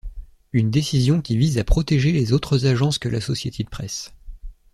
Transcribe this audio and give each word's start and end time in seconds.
Une 0.51 0.71
décision 0.71 1.21
qui 1.21 1.37
vise 1.37 1.59
à 1.59 1.63
protéger 1.63 2.11
les 2.11 2.33
autres 2.33 2.65
agences 2.65 2.97
que 2.97 3.07
l'Associated 3.07 3.69
Press. 3.69 4.11